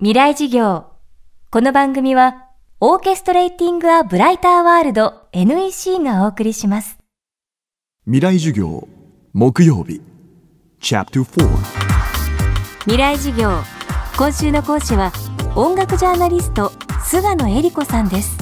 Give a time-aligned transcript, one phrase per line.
[0.00, 0.92] 未来事業。
[1.50, 2.46] この番組は、
[2.78, 6.98] オーケストレーティング・ア・ブライター・ワールド NEC がお送りします。
[8.04, 8.86] 未来授業
[9.32, 10.00] 木曜日
[10.80, 11.48] チャプター
[12.82, 13.50] 未来事業。
[14.16, 15.10] 今週の講師は、
[15.56, 16.70] 音楽ジャーナリスト、
[17.02, 18.38] 菅野恵理子さんです。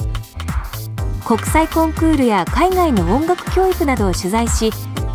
[1.25, 4.69] 国際コンクールや海外の音楽教育などを取材し、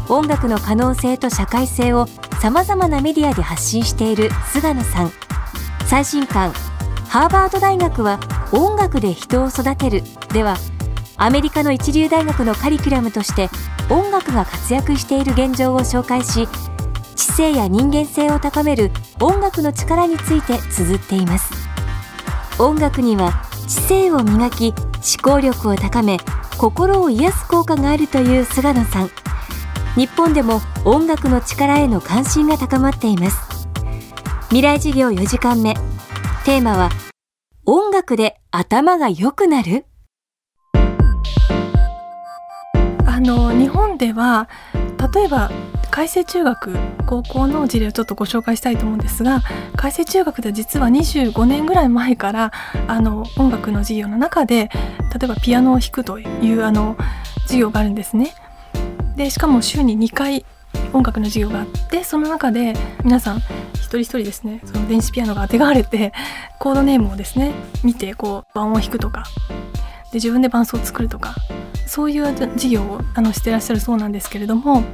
[0.09, 2.09] 音楽の可能性と社会性を
[2.40, 5.31] 様々なメディアで発信している菅野さん。
[5.93, 6.52] 最新刊
[7.11, 8.18] ハーバード大学は
[8.51, 10.56] 音楽で人を育てるでは
[11.18, 13.51] アメリカの一流大学のカリキュラムとして
[13.91, 16.48] 音楽が活躍している現状を紹介し
[17.15, 21.52] 知性や人間性を高める音楽の力について綴っています。
[22.59, 26.16] 音楽には知性を磨き思考力を高め
[26.56, 29.10] 心を癒す効果があるという菅野さん。
[29.95, 33.52] 日本でも音楽の力への関心が高まっています。
[34.52, 35.73] 未来授業4時間目
[36.45, 36.91] テーマは
[37.65, 39.87] 音楽で頭が良くなる？
[43.07, 44.51] あの日本では
[45.15, 45.51] 例えば
[45.91, 46.76] 改正中学
[47.07, 49.41] 高校の事例をちょっとご紹介したいと思うんですが
[49.74, 52.52] 改正中学では実は25年ぐらい前から
[52.88, 54.69] あの音楽の授業の中で
[55.19, 56.98] 例えばピアノを弾くというあの
[57.45, 58.35] 授業があるんですね。
[59.16, 60.45] でしかも週に2回
[60.93, 63.41] 音楽の授業があってその中で皆さん
[63.98, 66.12] 人一人ですねその電子ピアノがあてがわれて
[66.59, 69.25] コードネームをですね見てこう盤を弾くとか
[70.12, 71.34] で自分で伴奏を作るとか
[71.87, 74.87] そういう授業をあのしてらっしゃるそうなんですけれども、ま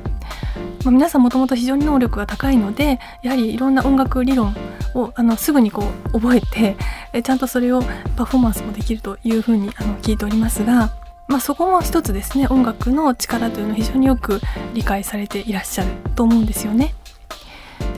[0.86, 4.54] あ、皆さんもともと非常に能力が高いのでやはりいろんな音楽理論
[4.94, 6.76] をあのすぐにこう覚えて
[7.12, 7.82] えちゃんとそれを
[8.16, 10.90] パフォーマンスもできるというふうにあの聞いておりますが。
[11.28, 14.40] まあ、そこも一つですね音楽の力というのを非常によく
[14.72, 16.94] 理解されていらっしゃると思うんですよね。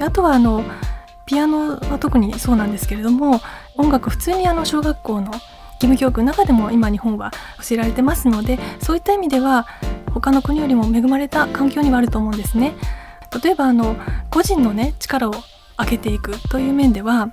[0.01, 0.65] であとはあの
[1.31, 3.41] ピアノは特にそうなんですけれども
[3.77, 5.43] 音楽普通にあの小学校の義
[5.83, 9.69] 務教育の中でも今日本は教えられてますのでそういった意味では
[10.13, 12.75] 他の国よりも恵まれた環境にはあると思うんですね。
[13.45, 13.95] 例えばあの
[14.29, 15.35] 個人のね力を
[15.79, 17.29] 上げていくという面では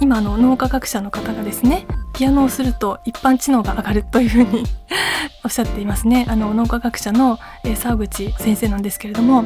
[0.00, 4.64] 今の脳科学者の方がですねピアノをすると一般知能が上がるというふうに
[5.44, 9.44] おっしゃっていますねあの脳科学者の、えー、沢口先生なんですけれども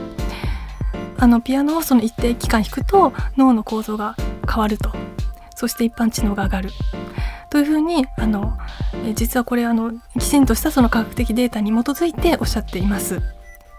[1.18, 4.16] あのピアノをその一定期間弾くと脳の構造が
[4.48, 4.90] 変わると。
[5.54, 6.70] そして一般知能が上がる。
[7.48, 8.58] というふうにあの、
[9.14, 13.20] 実はこれあのきちんとしたその科学的データに基づいておっしゃっています。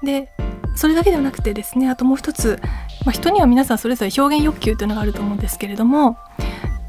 [0.04, 0.30] で
[0.76, 2.60] それだけではなくてですねあともう一つ、
[3.04, 6.18] まあ、人には皆さんそれぞれ表現欲求というのがあると思うんですけれども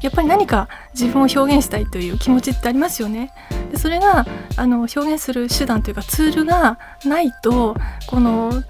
[0.01, 3.33] やっぱり何か自分を表現したいという気持ちってありますよね。
[3.71, 7.75] でそれがあの表現する手段というかツールがないと
[8.07, 8.63] この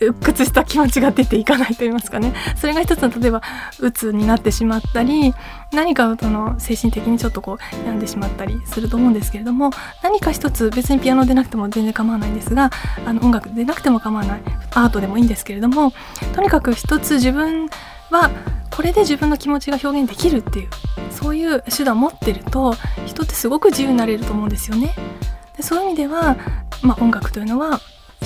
[0.00, 3.42] 鬱屈した気持ちが出ていかないと言いますかねそれが一つの例えば
[3.80, 5.34] 鬱になってしまったり
[5.72, 9.70] 何かその精神的にちょっとこう病んでしまったりすると思うんですけれども
[10.02, 12.70] 何か一つ別にピアノでなくても全然構わないんですが
[13.06, 15.92] あの音楽でなくても構わないアートでもいいんですけれども
[16.34, 17.68] とにかく一つ自分
[18.10, 18.30] は
[18.70, 20.70] これで自分の気持ちが表現できるっていう
[21.10, 22.74] そういう手段を持ってると
[23.06, 24.94] 人ってすごく自由になれると思うんですよね。
[25.56, 26.36] でそういう意味では、
[26.82, 27.80] まあ、音楽というのは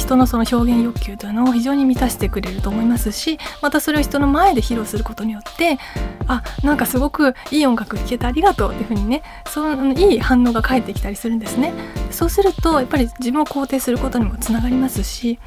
[0.04, 5.78] 人のその表現欲求というのを非常に満たしてくれると思いますしまたそれを人の前で披露することによって
[6.26, 11.72] あなんかすごくいい音楽聴けてありがとうっていうふうにねそのいい反応が返ってきたりするんですね。
[12.10, 15.38] そうするとやっぱり自分を肯定することにもつながりますし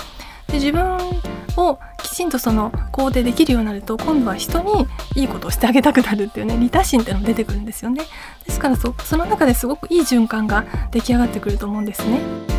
[0.48, 0.98] で自分
[1.58, 8.04] をきちんとその肯定できるようになると今度は人にいいことをしてあげたくなるっていうね利他心っていうのも出てくるんですよね
[8.46, 12.57] ですからその中ですごくいい循環が出来上がってくると思うんですね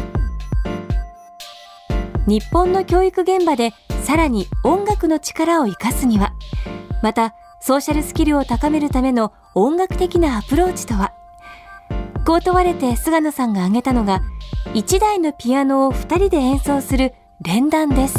[2.29, 3.73] 日本の教育現場で
[4.05, 6.35] さらに音楽の力を生かすには。
[7.03, 11.15] またソーシャルスキルを高めるための音楽的なアプローチとは。
[12.27, 14.21] こう問われて菅野さんが挙げたのが
[14.75, 18.19] 1台のピアノを2人で演奏する連弾です。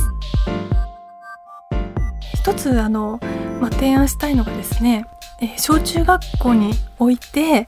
[2.33, 3.19] 一つあの、
[3.61, 5.05] まあ、提案したいのがですね、
[5.39, 7.67] えー、小中学校において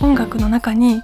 [0.00, 1.02] 音楽の中に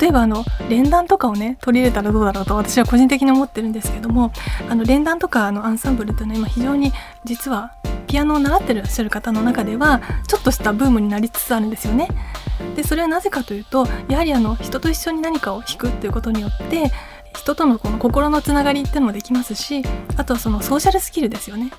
[0.00, 4.32] 例えばあの連弾とかをね取り入れたらどうだろうと私は個人的に思ってるんですけども
[4.68, 6.92] あの連弾とかあのアンサンブルというのは今非常に
[7.24, 7.74] 実は
[8.06, 12.08] ピアノを習ってらっしゃる方の中ではちょっとしたブームになりつつあるんですよね。
[12.76, 16.90] でそれはなぜかというとやはりあの人と一緒に何かを弾くっていうことによって
[17.36, 19.82] 人とのこの心のつながりっていうのもできますし
[20.16, 21.70] あとはそのソーシャルスキルですよね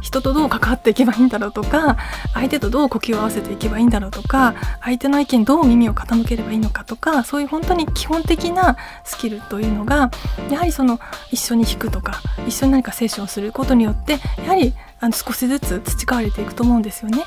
[0.00, 1.96] 人とどう関わっていけばいいんだろうとか
[2.34, 10.10] 相手とどう呼吸を合わせていけばいいんだろうとか相手の意見どう耳を傾ければいいのかとかそういう本当に基本的なスキルというのが
[10.50, 11.00] やはりその
[11.30, 17.24] 一緒に弾くとか一緒に何かセッションをすることによってやはりあの少しずつ培われていくと思うんですよね。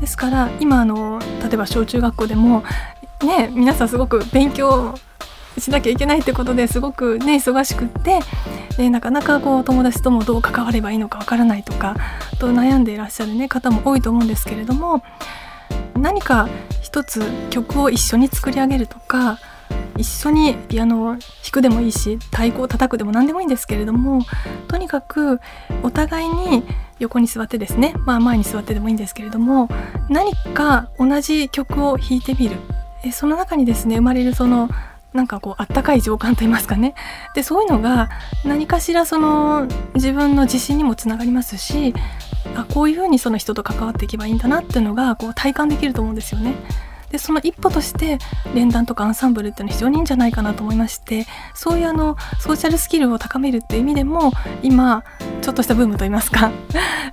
[0.00, 2.62] ですから今あの例えば小中学校でも
[3.22, 4.94] ね皆さんすごく勉強
[5.58, 8.20] しなきゃいけないってことですごくね忙しくって
[8.78, 11.96] でなかなかこう友達ともどう関わればいいのかわからないとか
[12.38, 15.02] と悩んでいらっしゃる、ね、方も多いと思うんですけれども
[15.94, 16.48] 何か
[16.80, 17.20] 一つ
[17.50, 19.40] 曲を一緒に作り上げるとか
[19.96, 21.20] 一緒にピアノを弾
[21.50, 24.22] くでもいいし太鼓を叩くでも何でもいいんですけれども
[24.68, 25.40] とにかく
[25.82, 26.62] お互いに
[27.00, 29.68] 横に座ってですね、まあ、前に座ってでもいいんですけれども
[30.08, 32.56] 何か同じ曲を弾いてみる。
[33.12, 34.68] その中にですね生まれるその
[35.12, 36.94] なんかこうあったかい情感といいますかね
[37.34, 38.10] でそういうのが
[38.44, 41.94] 何かしらその自分の自信にもつながりますし
[42.54, 46.54] あこういうふうにその人と関わっていけばいいんだなっていうのがこう体感できると思うんですよね。
[47.10, 48.18] でその一歩として
[48.54, 54.30] 連弾とかアンサンブルっていうのは非常にいいんじゃないかなと思いましてそういうあのソーシャルスキルを高めるっていう意味でも
[54.62, 55.04] 今
[55.40, 56.50] ちょっとしたブームといいますか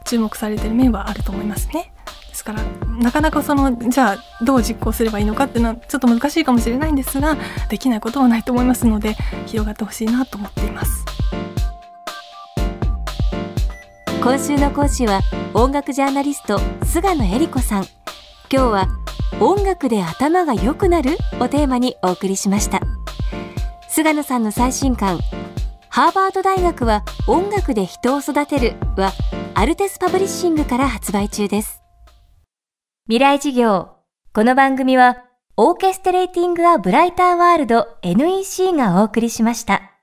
[0.03, 1.94] 注目されてる面はあると思いますね。
[2.35, 2.61] ですから
[2.97, 7.37] なかなかそのじゃあどう実行すればいいのかっていうのはちょっと難しいかもしれないんですが
[7.69, 9.15] できないことはないと思いますので
[9.45, 11.05] 広がってほしいなと思っています。
[14.21, 15.21] 今週の講師は
[15.53, 17.85] 音楽ジャーナリスト菅野恵理子さん。
[18.51, 18.87] 今日は
[19.39, 21.17] 音楽で頭が良くなる？
[21.39, 22.81] をテーマにお送りしました。
[23.87, 25.19] 菅野さんの最新刊
[25.87, 29.13] ハーバード大学は音楽で人を育てるは
[29.53, 31.84] アルテスパブリッシングから発売中です。
[33.07, 33.97] 未来事業。
[34.33, 35.25] この番組は、
[35.57, 39.94] オーケストレーティング・ア・ブライター・ワールド NEC がお送りしました。